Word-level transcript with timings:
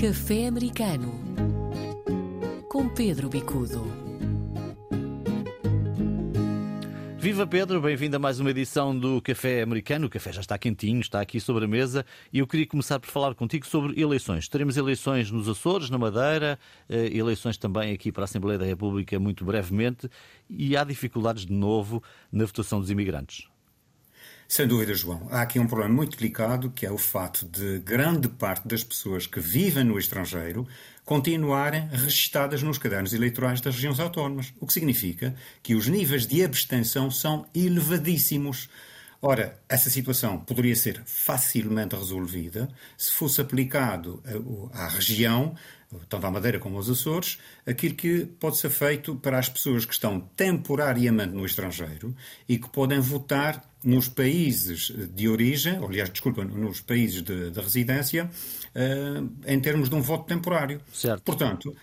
Café 0.00 0.46
Americano 0.46 1.12
com 2.70 2.88
Pedro 2.88 3.28
Bicudo. 3.28 3.84
Viva 7.18 7.46
Pedro, 7.46 7.82
bem-vindo 7.82 8.16
a 8.16 8.18
mais 8.18 8.40
uma 8.40 8.48
edição 8.48 8.98
do 8.98 9.20
Café 9.20 9.60
Americano. 9.60 10.06
O 10.06 10.08
café 10.08 10.32
já 10.32 10.40
está 10.40 10.56
quentinho, 10.56 11.02
está 11.02 11.20
aqui 11.20 11.38
sobre 11.38 11.66
a 11.66 11.68
mesa 11.68 12.06
e 12.32 12.38
eu 12.38 12.46
queria 12.46 12.66
começar 12.66 12.98
por 12.98 13.10
falar 13.10 13.34
contigo 13.34 13.66
sobre 13.66 14.00
eleições. 14.00 14.48
Teremos 14.48 14.78
eleições 14.78 15.30
nos 15.30 15.46
Açores, 15.46 15.90
na 15.90 15.98
Madeira, 15.98 16.58
eh, 16.88 17.14
eleições 17.14 17.58
também 17.58 17.92
aqui 17.92 18.10
para 18.10 18.22
a 18.22 18.24
Assembleia 18.24 18.58
da 18.58 18.64
República 18.64 19.20
muito 19.20 19.44
brevemente 19.44 20.08
e 20.48 20.78
há 20.78 20.82
dificuldades 20.82 21.44
de 21.44 21.52
novo 21.52 22.02
na 22.32 22.46
votação 22.46 22.80
dos 22.80 22.90
imigrantes. 22.90 23.49
Sem 24.50 24.66
dúvida, 24.66 24.92
João. 24.94 25.28
Há 25.30 25.42
aqui 25.42 25.60
um 25.60 25.66
problema 25.68 25.94
muito 25.94 26.16
delicado 26.18 26.72
que 26.72 26.84
é 26.84 26.90
o 26.90 26.98
fato 26.98 27.46
de 27.46 27.78
grande 27.78 28.28
parte 28.28 28.66
das 28.66 28.82
pessoas 28.82 29.24
que 29.24 29.38
vivem 29.38 29.84
no 29.84 29.96
estrangeiro 29.96 30.66
continuarem 31.04 31.86
registadas 31.86 32.60
nos 32.60 32.76
cadernos 32.76 33.12
eleitorais 33.12 33.60
das 33.60 33.76
regiões 33.76 34.00
autónomas, 34.00 34.52
o 34.58 34.66
que 34.66 34.72
significa 34.72 35.36
que 35.62 35.76
os 35.76 35.86
níveis 35.86 36.26
de 36.26 36.42
abstenção 36.42 37.12
são 37.12 37.46
elevadíssimos. 37.54 38.68
Ora, 39.22 39.60
essa 39.68 39.90
situação 39.90 40.38
poderia 40.38 40.74
ser 40.74 41.02
facilmente 41.04 41.94
resolvida 41.94 42.68
se 42.96 43.12
fosse 43.12 43.40
aplicado 43.40 44.22
à 44.72 44.88
região 44.88 45.54
tanto 46.08 46.24
à 46.24 46.30
Madeira 46.30 46.58
como 46.58 46.76
aos 46.76 46.88
Açores, 46.88 47.38
aquilo 47.66 47.94
que 47.94 48.24
pode 48.38 48.56
ser 48.56 48.70
feito 48.70 49.16
para 49.16 49.38
as 49.38 49.48
pessoas 49.48 49.84
que 49.84 49.92
estão 49.92 50.20
temporariamente 50.36 51.34
no 51.34 51.44
estrangeiro 51.44 52.14
e 52.48 52.58
que 52.58 52.68
podem 52.68 53.00
votar 53.00 53.64
nos 53.82 54.08
países 54.08 54.92
de 55.14 55.28
origem, 55.28 55.78
ou, 55.80 55.88
aliás, 55.88 56.10
desculpa, 56.10 56.44
nos 56.44 56.80
países 56.80 57.22
de, 57.22 57.50
de 57.50 57.60
residência, 57.60 58.30
uh, 58.74 59.30
em 59.46 59.58
termos 59.58 59.88
de 59.88 59.94
um 59.94 60.02
voto 60.02 60.26
temporário. 60.26 60.80
Certo. 60.92 61.22
Portanto, 61.22 61.74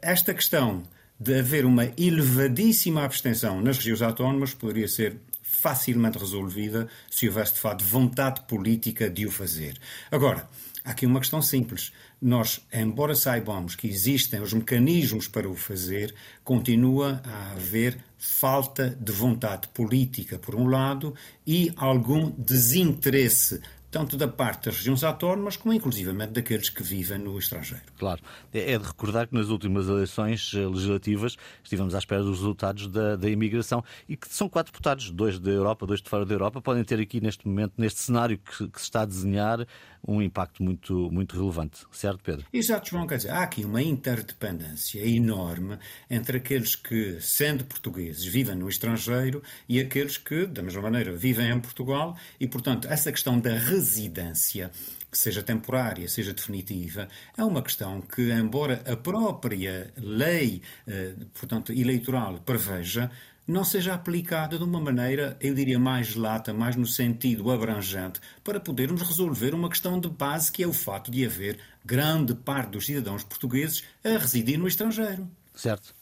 esta 0.00 0.32
questão 0.32 0.82
de 1.18 1.38
haver 1.38 1.66
uma 1.66 1.84
elevadíssima 1.98 3.04
abstenção 3.04 3.60
nas 3.60 3.76
regiões 3.76 4.00
autónomas 4.00 4.54
poderia 4.54 4.88
ser 4.88 5.18
facilmente 5.60 6.18
resolvida 6.18 6.88
se 7.10 7.28
houvesse, 7.28 7.54
de 7.54 7.60
facto, 7.60 7.84
vontade 7.84 8.40
política 8.42 9.10
de 9.10 9.26
o 9.26 9.30
fazer. 9.30 9.76
Agora, 10.10 10.48
há 10.84 10.90
aqui 10.90 11.06
uma 11.06 11.20
questão 11.20 11.42
simples 11.42 11.92
nós, 12.20 12.60
embora 12.72 13.14
saibamos 13.14 13.74
que 13.74 13.88
existem 13.88 14.42
os 14.42 14.52
mecanismos 14.52 15.26
para 15.26 15.48
o 15.48 15.54
fazer, 15.54 16.14
continua 16.44 17.22
a 17.24 17.52
haver 17.52 17.96
falta 18.18 18.90
de 19.00 19.10
vontade 19.10 19.68
política, 19.68 20.38
por 20.38 20.54
um 20.54 20.66
lado, 20.66 21.14
e 21.46 21.72
algum 21.76 22.30
desinteresse 22.36 23.60
tanto 23.90 24.16
da 24.16 24.28
parte 24.28 24.66
das 24.66 24.76
regiões 24.76 25.02
autónomas 25.02 25.56
como 25.56 25.74
inclusivamente 25.74 26.32
daqueles 26.32 26.68
que 26.68 26.82
vivem 26.82 27.18
no 27.18 27.38
estrangeiro. 27.38 27.84
Claro. 27.98 28.20
É, 28.52 28.72
é 28.72 28.78
de 28.78 28.84
recordar 28.84 29.26
que 29.26 29.34
nas 29.34 29.48
últimas 29.48 29.88
eleições 29.88 30.52
eh, 30.54 30.58
legislativas 30.66 31.36
estivemos 31.62 31.94
à 31.94 31.98
espera 31.98 32.22
dos 32.22 32.38
resultados 32.38 32.86
da, 32.86 33.16
da 33.16 33.28
imigração 33.28 33.82
e 34.08 34.16
que 34.16 34.28
são 34.28 34.48
quatro 34.48 34.72
deputados, 34.72 35.10
dois 35.10 35.38
da 35.38 35.50
Europa, 35.50 35.86
dois 35.86 36.00
de 36.00 36.08
fora 36.08 36.24
da 36.24 36.34
Europa, 36.34 36.60
podem 36.62 36.84
ter 36.84 37.00
aqui 37.00 37.20
neste 37.20 37.46
momento, 37.46 37.72
neste 37.76 38.00
cenário 38.00 38.38
que, 38.38 38.68
que 38.68 38.78
se 38.78 38.84
está 38.84 39.02
a 39.02 39.06
desenhar, 39.06 39.66
um 40.06 40.20
impacto 40.20 40.62
muito, 40.62 41.10
muito 41.10 41.36
relevante. 41.36 41.80
Certo, 41.92 42.20
Pedro? 42.22 42.46
Exato, 42.52 42.90
João. 42.90 43.06
Quer 43.06 43.18
dizer, 43.18 43.30
há 43.30 43.42
aqui 43.42 43.64
uma 43.64 43.82
interdependência 43.82 45.06
enorme 45.06 45.78
entre 46.08 46.38
aqueles 46.38 46.74
que, 46.74 47.18
sendo 47.20 47.64
portugueses, 47.64 48.24
vivem 48.24 48.56
no 48.56 48.68
estrangeiro 48.68 49.42
e 49.68 49.80
aqueles 49.80 50.16
que, 50.16 50.46
da 50.46 50.62
mesma 50.62 50.82
maneira, 50.82 51.12
vivem 51.12 51.50
em 51.50 51.60
Portugal 51.60 52.16
e, 52.38 52.46
portanto, 52.46 52.88
essa 52.88 53.12
questão 53.12 53.38
da 53.38 53.54
residência 53.54 54.70
que 55.10 55.18
seja 55.18 55.42
temporária, 55.42 56.08
seja 56.08 56.32
definitiva, 56.32 57.08
é 57.36 57.42
uma 57.42 57.62
questão 57.62 58.00
que, 58.00 58.30
embora 58.30 58.82
a 58.86 58.96
própria 58.96 59.92
lei, 59.96 60.62
eh, 60.86 61.14
portanto, 61.34 61.72
eleitoral 61.72 62.38
preveja, 62.38 63.10
não 63.50 63.64
seja 63.64 63.94
aplicada 63.94 64.56
de 64.56 64.64
uma 64.64 64.80
maneira, 64.80 65.36
eu 65.40 65.54
diria, 65.54 65.78
mais 65.78 66.14
lata, 66.14 66.54
mais 66.54 66.76
no 66.76 66.86
sentido 66.86 67.50
abrangente, 67.50 68.20
para 68.44 68.60
podermos 68.60 69.02
resolver 69.02 69.54
uma 69.54 69.68
questão 69.68 69.98
de 69.98 70.08
base 70.08 70.52
que 70.52 70.62
é 70.62 70.66
o 70.66 70.72
fato 70.72 71.10
de 71.10 71.26
haver 71.26 71.58
grande 71.84 72.34
parte 72.34 72.70
dos 72.70 72.86
cidadãos 72.86 73.24
portugueses 73.24 73.82
a 74.04 74.10
residir 74.10 74.58
no 74.58 74.68
estrangeiro. 74.68 75.28
Certo. 75.54 75.94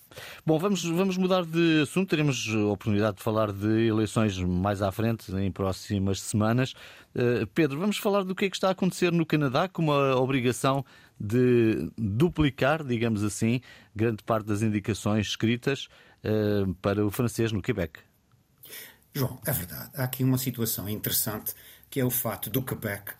Bom, 0.44 0.58
vamos, 0.58 0.84
vamos 0.84 1.16
mudar 1.16 1.44
de 1.44 1.82
assunto. 1.82 2.08
Teremos 2.08 2.48
a 2.54 2.66
oportunidade 2.66 3.18
de 3.18 3.22
falar 3.22 3.52
de 3.52 3.86
eleições 3.86 4.38
mais 4.38 4.82
à 4.82 4.90
frente, 4.90 5.30
em 5.34 5.50
próximas 5.50 6.20
semanas. 6.20 6.72
Uh, 7.14 7.46
Pedro, 7.54 7.78
vamos 7.78 7.98
falar 7.98 8.24
do 8.24 8.34
que 8.34 8.46
é 8.46 8.50
que 8.50 8.56
está 8.56 8.68
a 8.68 8.72
acontecer 8.72 9.12
no 9.12 9.24
Canadá, 9.24 9.68
com 9.68 9.82
uma 9.82 10.16
obrigação 10.16 10.84
de 11.20 11.90
duplicar, 11.96 12.84
digamos 12.84 13.24
assim, 13.24 13.60
grande 13.94 14.22
parte 14.22 14.46
das 14.46 14.62
indicações 14.62 15.28
escritas 15.28 15.88
para 16.82 17.04
o 17.06 17.10
francês 17.10 17.52
no 17.52 17.62
Quebec. 17.62 18.00
João, 19.14 19.40
é 19.46 19.52
verdade. 19.52 19.90
Há 19.94 20.04
aqui 20.04 20.22
uma 20.22 20.38
situação 20.38 20.88
interessante 20.88 21.54
que 21.90 22.00
é 22.00 22.04
o 22.04 22.10
fato 22.10 22.50
do 22.50 22.62
Quebec 22.62 23.12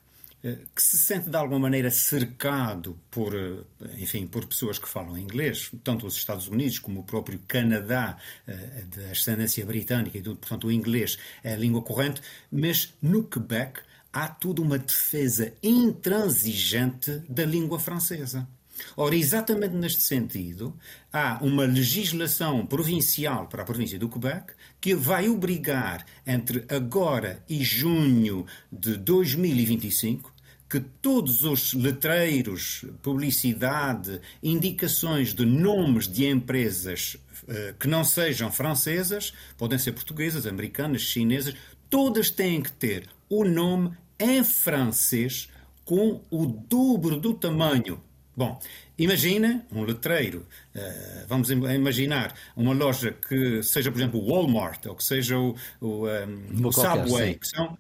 eh, 0.43 0.59
que 0.75 0.81
se 0.81 0.97
sente 0.97 1.29
de 1.29 1.37
alguma 1.37 1.59
maneira 1.59 1.91
cercado 1.91 2.97
por, 3.11 3.35
eh, 3.35 3.65
enfim, 3.99 4.25
por 4.27 4.47
pessoas 4.47 4.79
que 4.79 4.89
falam 4.89 5.19
inglês, 5.19 5.71
tanto 5.83 6.07
os 6.07 6.17
Estados 6.17 6.47
Unidos 6.47 6.79
como 6.79 7.01
o 7.01 7.05
próprio 7.05 7.41
Canadá, 7.49 8.17
eh, 8.47 8.85
da 8.97 9.11
ascendência 9.11 9.67
britânica, 9.67 10.17
e 10.17 10.23
portanto 10.23 10.69
o 10.69 10.73
inglês 10.73 11.19
é 11.43 11.55
a 11.55 11.57
língua 11.57 11.83
corrente, 11.83 12.21
mas 12.53 12.95
no 13.03 13.25
Quebec 13.25 13.81
há 14.13 14.29
toda 14.29 14.63
uma 14.63 14.79
defesa 14.79 15.53
intransigente 15.63 17.21
da 17.29 17.45
língua 17.45 17.81
francesa. 17.81 18.49
Ora, 18.97 19.15
exatamente 19.17 19.75
neste 19.75 20.03
sentido, 20.03 20.75
há 21.13 21.39
uma 21.43 21.65
legislação 21.65 22.67
provincial 22.67 23.47
para 23.47 23.63
a 23.63 23.67
província 23.67 23.99
do 23.99 24.09
Quebec 24.09 24.53
que 24.81 24.95
vai 24.95 25.29
obrigar, 25.29 26.05
entre 26.27 26.65
agora 26.69 27.43
e 27.49 27.63
junho 27.63 28.47
de 28.71 28.97
2025, 28.97 30.33
que 30.69 30.81
todos 30.81 31.45
os 31.45 31.73
letreiros, 31.73 32.85
publicidade, 33.03 34.21
indicações 34.43 35.33
de 35.33 35.47
nomes 35.47 36.07
de 36.07 36.27
empresas 36.27 37.17
uh, 37.45 37.75
que 37.79 37.89
não 37.89 38.05
sejam 38.05 38.53
francesas, 38.53 39.33
podem 39.57 39.79
ser 39.79 39.93
portuguesas, 39.93 40.47
americanas, 40.47 41.01
chinesas, 41.01 41.55
todas 41.89 42.31
têm 42.31 42.61
que 42.61 42.73
ter 42.73 43.09
o 43.31 43.45
nome 43.45 43.97
em 44.19 44.45
francês 44.45 45.49
com 45.85 46.21
o 46.31 46.45
dobro 46.45 47.17
do 47.17 47.33
tamanho 47.33 48.03
Bom, 48.39 48.57
imagina 48.97 49.67
um 49.73 49.83
letreiro, 49.83 50.47
uh, 50.73 51.27
vamos 51.27 51.51
imaginar 51.51 52.33
uma 52.57 52.73
loja 52.73 53.11
que 53.11 53.65
seja, 53.65 53.91
por 53.91 53.99
exemplo, 53.99 54.21
o 54.21 54.31
Walmart 54.31 54.87
ou 54.87 54.95
que 54.95 55.03
seja 55.03 55.37
o, 55.37 55.57
o, 55.81 56.05
um, 56.05 56.09
ehm, 56.09 56.65
o 56.65 56.73
Subway, 56.73 57.35
que 57.35 57.49
são 57.49 57.67
uh, 57.67 57.77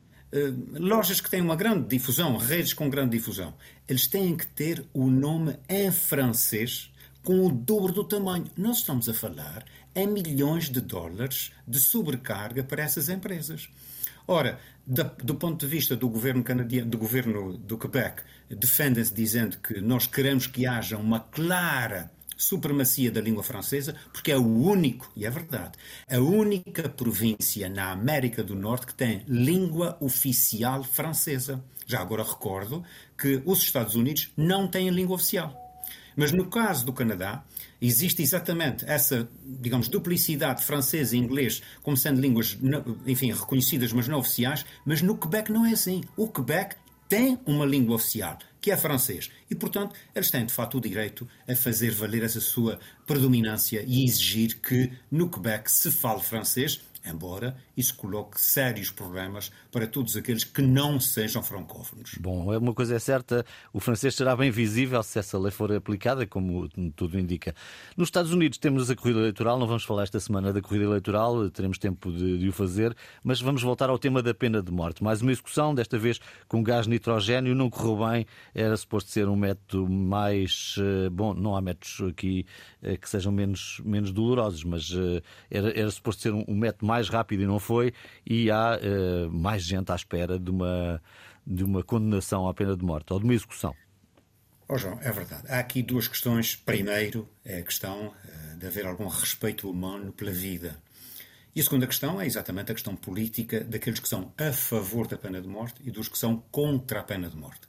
lojas 0.72 1.20
que 1.20 1.30
têm 1.30 1.40
uma 1.40 1.54
grande 1.54 1.86
difusão, 1.86 2.36
redes 2.36 2.72
com 2.72 2.90
grande 2.90 3.16
difusão. 3.16 3.54
Eles 3.88 4.08
têm 4.08 4.36
que 4.36 4.48
ter 4.48 4.84
o 4.92 5.08
nome 5.08 5.56
em 5.68 5.92
francês 5.92 6.92
com 7.22 7.46
o 7.46 7.52
dobro 7.52 7.92
do 7.92 8.02
tamanho. 8.02 8.50
Nós 8.56 8.78
estamos 8.78 9.08
a 9.08 9.14
falar 9.14 9.64
em 9.94 10.08
milhões 10.08 10.68
de 10.68 10.80
dólares 10.80 11.52
de 11.68 11.78
sobrecarga 11.78 12.64
para 12.64 12.82
essas 12.82 13.08
empresas. 13.08 13.68
Ora, 14.30 14.60
do 14.86 15.34
ponto 15.36 15.64
de 15.64 15.66
vista 15.66 15.96
do 15.96 16.06
governo 16.06 16.44
canadiano, 16.44 16.90
do 16.90 16.98
governo 16.98 17.56
do 17.56 17.78
Quebec, 17.78 18.22
defendem-se 18.50 19.14
dizendo 19.14 19.56
que 19.56 19.80
nós 19.80 20.06
queremos 20.06 20.46
que 20.46 20.66
haja 20.66 20.98
uma 20.98 21.20
clara 21.20 22.10
supremacia 22.36 23.10
da 23.10 23.22
língua 23.22 23.42
francesa, 23.42 23.96
porque 24.12 24.30
é 24.30 24.36
o 24.36 24.46
único, 24.46 25.10
e 25.16 25.24
é 25.24 25.30
verdade, 25.30 25.78
a 26.06 26.18
única 26.18 26.90
província 26.90 27.70
na 27.70 27.90
América 27.90 28.44
do 28.44 28.54
Norte 28.54 28.88
que 28.88 28.94
tem 28.94 29.24
língua 29.26 29.96
oficial 29.98 30.84
francesa. 30.84 31.64
Já 31.86 32.00
agora 32.00 32.22
recordo 32.22 32.84
que 33.16 33.42
os 33.46 33.60
Estados 33.60 33.94
Unidos 33.94 34.30
não 34.36 34.68
têm 34.68 34.90
língua 34.90 35.16
oficial. 35.16 35.56
Mas 36.14 36.32
no 36.32 36.50
caso 36.50 36.84
do 36.84 36.92
Canadá, 36.92 37.44
existe 37.80 38.22
exatamente 38.22 38.84
essa, 38.86 39.28
digamos, 39.44 39.88
duplicidade 39.88 40.64
francês 40.64 41.12
e 41.12 41.16
inglês 41.16 41.62
como 41.82 41.96
sendo 41.96 42.20
línguas, 42.20 42.58
enfim, 43.06 43.32
reconhecidas, 43.32 43.92
mas 43.92 44.08
não 44.08 44.18
oficiais, 44.18 44.64
mas 44.84 45.02
no 45.02 45.16
Quebec 45.16 45.52
não 45.52 45.64
é 45.64 45.72
assim. 45.72 46.02
O 46.16 46.28
Quebec 46.28 46.76
tem 47.08 47.38
uma 47.46 47.64
língua 47.64 47.96
oficial, 47.96 48.38
que 48.60 48.70
é 48.70 48.76
francês. 48.76 49.30
E, 49.50 49.54
portanto, 49.54 49.94
eles 50.14 50.30
têm, 50.30 50.44
de 50.44 50.52
facto, 50.52 50.76
o 50.76 50.80
direito 50.80 51.26
a 51.48 51.56
fazer 51.56 51.90
valer 51.90 52.22
essa 52.22 52.40
sua 52.40 52.78
predominância 53.06 53.82
e 53.86 54.04
exigir 54.04 54.58
que 54.60 54.92
no 55.10 55.30
Quebec 55.30 55.70
se 55.70 55.90
fale 55.90 56.20
francês, 56.20 56.80
embora 57.04 57.56
isso 57.76 57.94
coloque 57.96 58.40
sérios 58.40 58.90
problemas 58.90 59.50
para 59.70 59.86
todos 59.86 60.16
aqueles 60.16 60.44
que 60.44 60.62
não 60.62 60.98
sejam 60.98 61.42
francófonos. 61.42 62.16
Bom, 62.20 62.56
uma 62.56 62.74
coisa 62.74 62.94
é 62.94 62.98
certa, 62.98 63.44
o 63.72 63.80
francês 63.80 64.14
será 64.14 64.34
bem 64.36 64.50
visível 64.50 65.02
se 65.02 65.18
essa 65.18 65.38
lei 65.38 65.50
for 65.50 65.72
aplicada, 65.72 66.26
como 66.26 66.68
tudo 66.96 67.18
indica. 67.18 67.54
Nos 67.96 68.08
Estados 68.08 68.32
Unidos 68.32 68.58
temos 68.58 68.90
a 68.90 68.96
corrida 68.96 69.20
eleitoral, 69.20 69.58
não 69.58 69.66
vamos 69.66 69.84
falar 69.84 70.04
esta 70.04 70.20
semana 70.20 70.52
da 70.52 70.60
corrida 70.60 70.84
eleitoral, 70.84 71.48
teremos 71.50 71.78
tempo 71.78 72.10
de, 72.12 72.38
de 72.38 72.48
o 72.48 72.52
fazer, 72.52 72.96
mas 73.22 73.40
vamos 73.40 73.62
voltar 73.62 73.90
ao 73.90 73.98
tema 73.98 74.22
da 74.22 74.34
pena 74.34 74.62
de 74.62 74.72
morte. 74.72 75.02
Mais 75.02 75.22
uma 75.22 75.32
execução, 75.32 75.74
desta 75.74 75.98
vez 75.98 76.20
com 76.46 76.62
gás 76.62 76.86
nitrogênio, 76.86 77.54
não 77.54 77.70
correu 77.70 78.08
bem, 78.08 78.26
era 78.54 78.76
suposto 78.76 79.10
ser 79.10 79.28
um 79.28 79.36
método 79.36 79.88
mais. 79.88 80.76
Eh, 80.78 81.10
bom, 81.10 81.34
não 81.34 81.56
há 81.56 81.60
métodos 81.60 82.10
aqui 82.10 82.46
eh, 82.82 82.96
que 82.96 83.08
sejam 83.08 83.32
menos, 83.32 83.80
menos 83.84 84.12
dolorosos, 84.12 84.64
mas 84.64 84.90
eh, 84.92 85.22
era, 85.50 85.78
era 85.78 85.90
suposto 85.90 86.22
ser 86.22 86.32
um, 86.32 86.44
um 86.48 86.56
método 86.56 86.86
mais 86.88 87.10
rápido 87.10 87.42
e 87.42 87.46
não 87.46 87.58
foi, 87.58 87.92
e 88.26 88.50
há 88.50 88.78
uh, 88.78 89.30
mais 89.30 89.62
gente 89.62 89.92
à 89.92 89.94
espera 89.94 90.38
de 90.38 90.50
uma, 90.50 91.02
de 91.46 91.62
uma 91.62 91.82
condenação 91.82 92.48
à 92.48 92.54
pena 92.54 92.74
de 92.74 92.82
morte 92.82 93.12
ou 93.12 93.18
de 93.18 93.24
uma 93.24 93.34
execução. 93.34 93.74
Oh, 94.66 94.78
João, 94.78 94.98
é 95.02 95.12
verdade. 95.12 95.44
Há 95.48 95.58
aqui 95.58 95.82
duas 95.82 96.08
questões. 96.08 96.56
Primeiro, 96.56 97.28
é 97.44 97.58
a 97.58 97.62
questão 97.62 98.08
uh, 98.08 98.58
de 98.58 98.66
haver 98.66 98.86
algum 98.86 99.06
respeito 99.06 99.70
humano 99.70 100.12
pela 100.12 100.30
vida. 100.30 100.80
E 101.54 101.60
a 101.60 101.64
segunda 101.64 101.86
questão 101.86 102.20
é 102.20 102.26
exatamente 102.26 102.70
a 102.72 102.74
questão 102.74 102.96
política 102.96 103.64
daqueles 103.64 104.00
que 104.00 104.08
são 104.08 104.32
a 104.38 104.52
favor 104.52 105.06
da 105.06 105.18
pena 105.18 105.40
de 105.42 105.48
morte 105.48 105.80
e 105.84 105.90
dos 105.90 106.08
que 106.08 106.18
são 106.18 106.42
contra 106.50 107.00
a 107.00 107.02
pena 107.02 107.28
de 107.28 107.36
morte. 107.36 107.68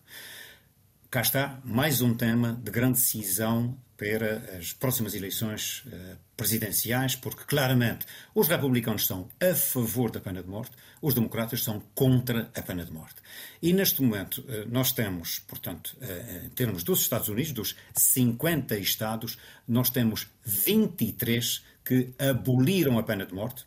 Cá 1.10 1.22
está 1.22 1.60
mais 1.64 2.02
um 2.02 2.14
tema 2.14 2.54
de 2.64 2.72
grande 2.72 3.00
decisão 3.00 3.76
para 4.00 4.58
as 4.58 4.72
próximas 4.72 5.14
eleições 5.14 5.84
uh, 5.86 6.18
presidenciais, 6.38 7.18
porque 7.18 7.44
claramente 7.44 8.06
os 8.34 8.48
republicanos 8.48 9.06
são 9.06 9.28
a 9.42 9.54
favor 9.54 10.10
da 10.10 10.22
pena 10.22 10.42
de 10.42 10.48
morte, 10.48 10.72
os 11.02 11.14
democratas 11.14 11.62
são 11.62 11.82
contra 11.94 12.50
a 12.56 12.62
pena 12.62 12.86
de 12.86 12.94
morte. 12.94 13.16
E 13.62 13.74
neste 13.74 14.02
momento 14.02 14.38
uh, 14.38 14.66
nós 14.72 14.94
temos, 14.94 15.40
portanto, 15.40 15.98
uh, 16.02 16.46
em 16.46 16.50
termos 16.50 16.82
dos 16.82 17.02
Estados 17.02 17.28
Unidos, 17.28 17.52
dos 17.52 17.76
50 17.94 18.78
estados, 18.78 19.38
nós 19.68 19.90
temos 19.90 20.28
23 20.46 21.62
que 21.84 22.14
aboliram 22.18 22.98
a 22.98 23.04
pena 23.04 23.26
de 23.26 23.34
morte, 23.34 23.66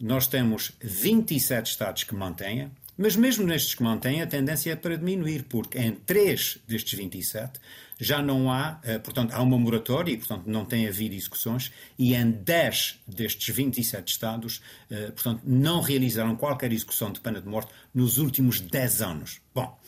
nós 0.00 0.26
temos 0.26 0.72
27 0.80 1.70
estados 1.70 2.02
que 2.02 2.14
mantêm, 2.16 2.72
mas 2.96 3.16
mesmo 3.16 3.46
nestes 3.46 3.74
que 3.74 3.82
mantêm, 3.82 4.22
a 4.22 4.26
tendência 4.26 4.72
é 4.72 4.76
para 4.76 4.96
diminuir, 4.96 5.44
porque 5.44 5.78
em 5.78 5.92
3 5.92 6.58
destes 6.66 6.98
27 6.98 7.60
já 7.98 8.22
não 8.22 8.50
há, 8.50 8.80
eh, 8.82 8.98
portanto, 8.98 9.32
há 9.32 9.42
uma 9.42 9.58
moratória 9.58 10.12
e, 10.12 10.16
portanto, 10.16 10.44
não 10.46 10.64
tem 10.64 10.86
havido 10.86 11.14
execuções, 11.14 11.72
e 11.98 12.14
em 12.14 12.30
10 12.30 13.00
destes 13.06 13.54
27 13.54 14.12
Estados, 14.12 14.62
eh, 14.90 15.10
portanto, 15.12 15.42
não 15.44 15.80
realizaram 15.80 16.36
qualquer 16.36 16.72
execução 16.72 17.12
de 17.12 17.20
pena 17.20 17.40
de 17.40 17.48
morte 17.48 17.72
nos 17.94 18.18
últimos 18.18 18.60
10 18.60 19.02
anos. 19.02 19.40
Bom, 19.54 19.78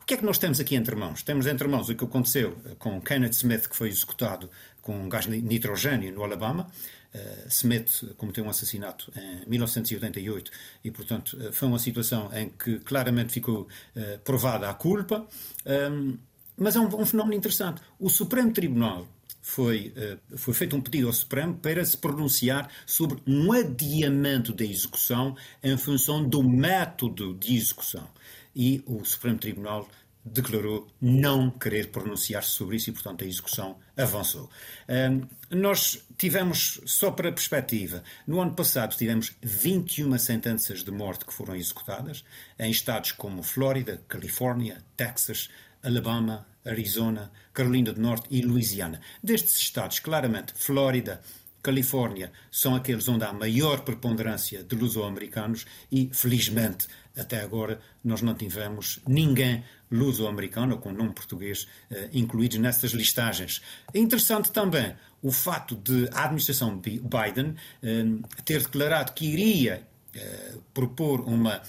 o 0.00 0.06
que 0.06 0.14
é 0.14 0.16
que 0.16 0.24
nós 0.24 0.38
temos 0.38 0.60
aqui 0.60 0.76
entre 0.76 0.94
mãos? 0.94 1.22
Temos 1.22 1.46
entre 1.46 1.66
mãos 1.66 1.88
o 1.88 1.94
que 1.94 2.04
aconteceu 2.04 2.56
eh, 2.66 2.76
com 2.78 3.00
Kenneth 3.00 3.32
Smith, 3.32 3.68
que 3.68 3.76
foi 3.76 3.88
executado 3.88 4.48
com 4.80 5.08
gás 5.08 5.26
nitrogênio 5.26 6.14
no 6.14 6.22
Alabama. 6.22 6.70
Uh, 7.14 7.48
Smith 7.48 8.14
cometeu 8.16 8.44
um 8.44 8.50
assassinato 8.50 9.12
em 9.16 9.48
1988 9.48 10.50
e, 10.84 10.90
portanto, 10.90 11.36
foi 11.52 11.68
uma 11.68 11.78
situação 11.78 12.30
em 12.32 12.50
que 12.50 12.78
claramente 12.80 13.32
ficou 13.32 13.62
uh, 13.62 14.18
provada 14.24 14.68
a 14.68 14.74
culpa. 14.74 15.26
Um, 15.64 16.18
mas 16.56 16.76
é 16.76 16.80
um, 16.80 16.86
um 17.00 17.06
fenómeno 17.06 17.34
interessante. 17.36 17.82
O 17.98 18.08
Supremo 18.08 18.52
Tribunal 18.52 19.06
foi, 19.42 19.92
foi 20.36 20.54
feito 20.54 20.74
um 20.74 20.80
pedido 20.80 21.06
ao 21.06 21.12
Supremo 21.12 21.54
para 21.54 21.84
se 21.84 21.96
pronunciar 21.96 22.68
sobre 22.84 23.22
um 23.26 23.52
adiamento 23.52 24.52
da 24.52 24.64
execução 24.64 25.36
em 25.62 25.76
função 25.76 26.26
do 26.26 26.42
método 26.42 27.34
de 27.34 27.54
execução. 27.54 28.08
E 28.54 28.82
o 28.86 29.04
Supremo 29.04 29.38
Tribunal 29.38 29.86
declarou 30.26 30.88
não 31.00 31.50
querer 31.50 31.90
pronunciar-se 31.90 32.50
sobre 32.50 32.76
isso 32.76 32.90
e, 32.90 32.92
portanto, 32.92 33.22
a 33.22 33.26
execução 33.26 33.78
avançou. 33.96 34.50
Uh, 34.88 35.26
nós 35.50 36.02
tivemos, 36.18 36.80
só 36.84 37.10
para 37.12 37.30
perspectiva, 37.30 38.02
no 38.26 38.40
ano 38.40 38.54
passado 38.54 38.96
tivemos 38.96 39.34
21 39.40 40.18
sentenças 40.18 40.82
de 40.82 40.90
morte 40.90 41.24
que 41.24 41.32
foram 41.32 41.54
executadas 41.54 42.24
em 42.58 42.70
estados 42.70 43.12
como 43.12 43.42
Flórida, 43.42 44.02
Califórnia, 44.08 44.82
Texas, 44.96 45.48
Alabama, 45.82 46.46
Arizona, 46.64 47.30
Carolina 47.54 47.92
do 47.92 48.00
Norte 48.00 48.26
e 48.30 48.42
Louisiana. 48.42 49.00
Destes 49.22 49.56
estados, 49.56 50.00
claramente, 50.00 50.52
Flórida, 50.56 51.22
Califórnia 51.62 52.30
são 52.50 52.76
aqueles 52.76 53.08
onde 53.08 53.24
há 53.24 53.32
maior 53.32 53.80
preponderância 53.80 54.62
de 54.62 54.76
luso-americanos 54.76 55.66
e, 55.90 56.08
felizmente, 56.12 56.86
até 57.16 57.40
agora 57.40 57.80
nós 58.04 58.22
não 58.22 58.34
tivemos 58.34 59.00
ninguém 59.06 59.64
luso-americano 59.90 60.78
com 60.78 60.92
nome 60.92 61.12
português 61.12 61.66
eh, 61.90 62.10
incluídos 62.12 62.58
nessas 62.58 62.92
listagens. 62.92 63.62
É 63.92 63.98
interessante 63.98 64.50
também 64.50 64.94
o 65.22 65.30
fato 65.30 65.76
de 65.76 66.08
a 66.12 66.24
administração 66.24 66.76
Biden 66.78 67.54
eh, 67.82 68.04
ter 68.44 68.62
declarado 68.62 69.12
que 69.12 69.26
iria 69.26 69.86
eh, 70.14 70.54
propor 70.74 71.20
uma, 71.20 71.62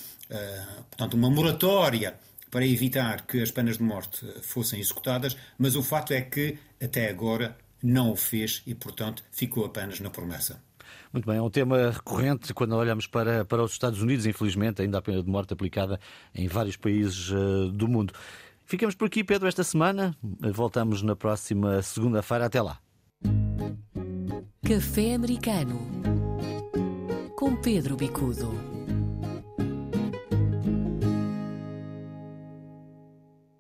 portanto, 0.90 1.14
uma 1.14 1.30
moratória 1.30 2.16
para 2.50 2.66
evitar 2.66 3.26
que 3.26 3.42
as 3.42 3.52
penas 3.52 3.78
de 3.78 3.84
morte 3.84 4.26
fossem 4.42 4.80
executadas, 4.80 5.38
mas 5.58 5.76
o 5.76 5.84
fato 5.84 6.14
é 6.14 6.22
que 6.22 6.58
até 6.82 7.10
agora 7.10 7.58
não 7.84 8.12
o 8.12 8.16
fez 8.16 8.62
e, 8.66 8.74
portanto, 8.74 9.24
ficou 9.32 9.66
apenas 9.66 10.00
na 10.00 10.10
promessa. 10.10 10.67
Muito 11.12 11.26
bem, 11.26 11.38
é 11.38 11.42
um 11.42 11.50
tema 11.50 11.92
recorrente 11.92 12.54
quando 12.54 12.76
olhamos 12.76 13.08
para, 13.08 13.46
para 13.46 13.64
os 13.64 13.72
Estados 13.72 14.02
Unidos, 14.02 14.26
infelizmente, 14.26 14.82
ainda 14.82 14.98
a 14.98 15.02
pena 15.02 15.22
de 15.24 15.30
morte 15.30 15.54
aplicada 15.54 16.00
em 16.34 16.48
vários 16.48 16.78
países 16.78 17.30
uh, 17.32 17.72
do 17.72 17.88
mundo. 17.88 18.14
Ficamos 18.66 18.96
por 18.96 19.06
aqui, 19.06 19.24
Pedro, 19.24 19.48
esta 19.48 19.64
semana. 19.64 20.16
Voltamos 20.54 21.02
na 21.02 21.16
próxima 21.16 21.82
segunda-feira. 21.82 22.46
Até 22.46 22.62
lá. 22.62 22.80
Café 24.66 25.16
Americano 25.16 25.80
com 27.38 27.56
Pedro 27.56 27.96
Bicudo. 27.96 28.77